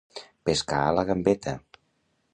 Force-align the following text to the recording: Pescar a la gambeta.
Pescar 0.49 0.79
a 0.87 0.95
la 1.01 1.05
gambeta. 1.11 1.57